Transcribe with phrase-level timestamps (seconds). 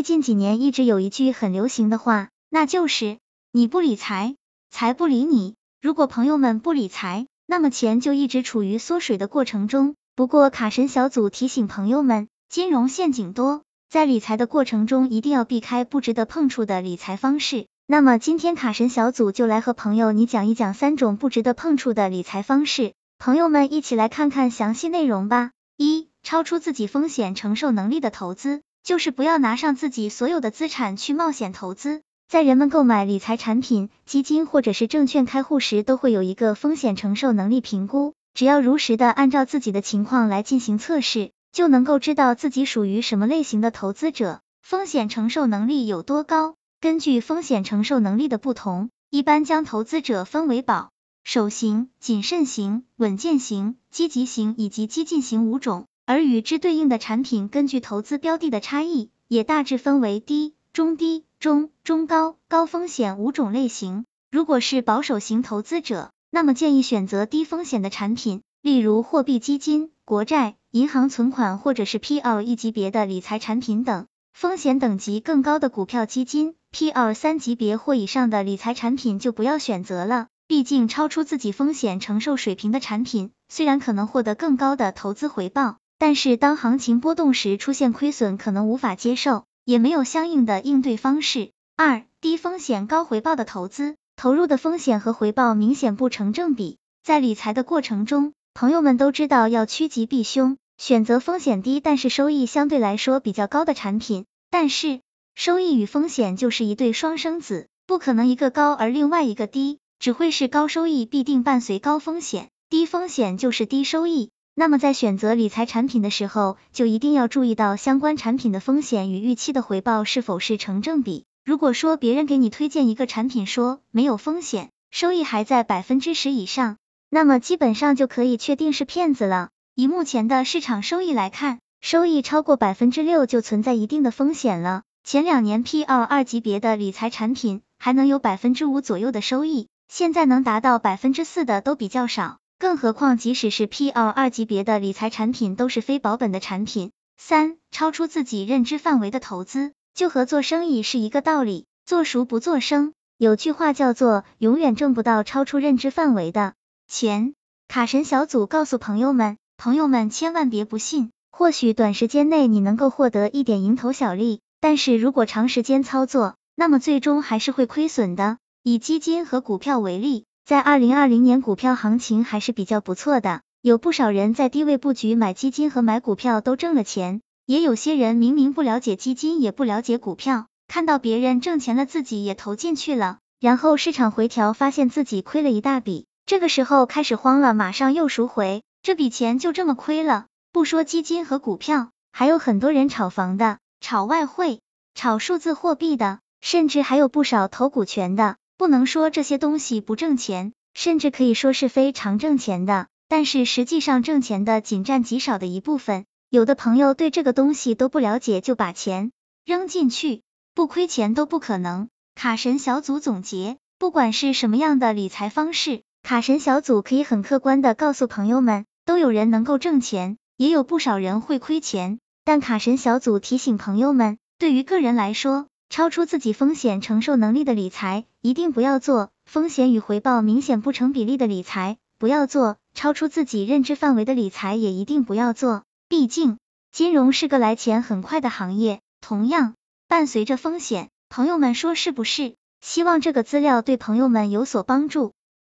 [0.00, 3.18] 最近几年一直有一句很流行的话，那就是
[3.52, 4.34] 你不理财，
[4.70, 5.56] 财不理你。
[5.82, 9.96] 如果朋友们不理财，那么钱就一直处于缩水的过程中。
[10.16, 17.66] 不过卡神小组提醒朋友们，金融陷阱多，在理财的过程中一定要避开不值得碰触的理财方式。
[17.86, 25.50] 那么今天卡神小组就来和朋友你讲一讲三种不值得碰触的理财方式，朋友们一起来看看详细内容吧。
[25.76, 32.02] 一、超出自己风险承受能力的投资，就是不要拿上自己所有的资产去冒险投资。
[32.28, 46.54] 在人们购买理财产品、基金或者是证券开户时，都会有一个风险承受能力评估，只要如实的按照自己的情况来进行测试，就能够知道自己属于什么类型的投资者，风险承受能力有多高。
[46.80, 50.90] 根据风险承受能力的不同，一般将投资者分为保
[51.24, 64.04] 守型、谨慎型、稳健型、积极型以及激进型五种，而与之对应的产品根据投资标的的差异，也大致分为低、中低、中、中高、高风险五种类型。
[64.28, 74.06] 如果是保守型投资者，那么建议选择低风险的产品，例如货币基金、国债、银行存款或者是 P L 一级别的理财产品等。
[74.32, 76.56] 风险等级更高的股票基金。
[76.72, 91.50] P 二三级别或以上的理财产品就不要选择了，毕竟超出自己风险承受水平的产品，虽然可能获得更高的投资回报，但是当行情波动时出现亏损，可能无法接受，也没有相应的应对方式。
[91.76, 105.00] 二、低风险高回报的投资，投入的风险和回报明显不成正比，在理财的过程中，朋友们都知道要趋吉避凶，选择风险低但是收益相对来说比较高的产品，但是。
[105.36, 114.30] 收益与风险就是一对双生子，不可能一个高而另外一个低，只会是高收益必定伴随高风险，低风险就是低收益。
[114.60, 121.24] 那么在选择理财产品的时候，就一定要注意到相关产品的风险与预期的回报是否是成正比。
[121.46, 126.76] 如果说别人给你推荐一个产品说没有风险，收益还在百分之十以上，
[127.08, 129.48] 那么基本上就可以确定是骗子了。
[129.74, 134.82] 以目前的市场收益来看，收益超过百分之六就存在一定的风险了。
[135.02, 146.90] 前两年 P 二二级别的理财产品还能有百分之五左右的收益，现在能达到百分之四的都比较少，更何况即使是 P 二二级别的理财产品都是非保本的产品。
[147.16, 152.92] 三、超出自己认知范围的投资，就和做生意是一个道理，做熟不做生。
[153.16, 156.52] 有句话叫做永远挣不到超出认知范围的
[156.86, 157.32] 钱。
[157.66, 164.42] 卡神小组告诉朋友们，朋友们千万别不信，或许短时间内你能够获得一点蝇头小利。
[164.60, 168.36] 但是如果长时间操作，那么最终还是会亏损的。
[168.62, 190.26] 以基金和股票为例，在二零二零年股票行情还是比较不错的，有不少人在低位布局买基金和买股票都挣了钱，也有些人明明不了解基金也不了解股票，看到别人挣钱了，自己也投进去了，然后市场回调，发现自己亏了一大笔，这个时候开始慌了，马上又赎回，这笔钱就这么亏了。
[190.50, 193.58] 不说基金和股票，还有很多人炒房的。
[193.80, 194.60] 炒外汇、
[194.96, 198.34] 炒数字货币的，甚至还有不少投股权的。
[198.60, 202.88] 不能说这些东西不挣钱，甚至可以说是非常挣钱的。
[203.08, 206.04] 但是实际上挣钱的仅占极少的一部分。
[206.28, 209.12] 有的朋友对这个东西都不了解，就把钱
[209.46, 210.20] 扔进去，
[210.54, 211.88] 不亏钱都不可能。
[212.14, 221.98] 卡神小组总结，不管是什么样的理财方式，卡神小组可以很客观的告诉朋友们，都有人能够挣钱，也有不少人会亏钱。
[222.26, 235.62] 但卡神小组提醒朋友们，对于个人来说，超出自己风险承受能力的理财一定不要做；风险与回报明显不成比例的理财不要做；超出自己认知范围的理财也一定不要做。
[235.88, 236.38] 毕竟，
[236.72, 239.54] 金融是个来钱很快的行业，同样
[239.86, 240.90] 伴随着风险。
[241.08, 242.34] 朋友们说是不是？
[242.60, 245.12] 希望这个资料对朋友们有所帮助。